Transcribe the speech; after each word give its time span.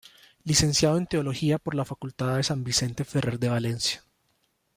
Licenciado 0.45 0.97
en 0.97 1.05
Teología 1.05 1.59
por 1.59 1.75
la 1.75 1.85
Facultad 1.85 2.35
de 2.35 2.41
San 2.41 2.63
Vicente 2.63 3.03
Ferrer 3.05 3.37
de 3.37 3.49
Valencia. 3.49 4.03